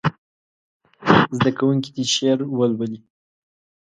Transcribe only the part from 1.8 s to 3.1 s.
دې شعر ولولي.